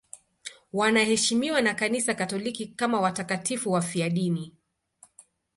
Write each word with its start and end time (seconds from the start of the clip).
Wanaheshimiwa 0.73 1.61
na 1.61 1.73
Kanisa 1.75 2.13
Katoliki 2.13 2.67
kama 2.67 3.01
watakatifu 3.01 3.71
wafiadini. 3.71 4.53